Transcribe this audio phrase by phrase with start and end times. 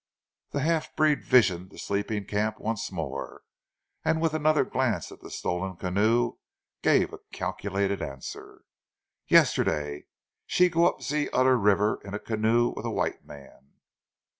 [0.49, 3.43] The half breed visioned the sleeping camp once more,
[4.03, 6.37] and with another glance at the stolen canoe,
[6.81, 8.63] gave a calculated answer.
[9.27, 10.07] "Yesterday.
[10.47, 13.73] She go up zee oder river in a canoe with a white man."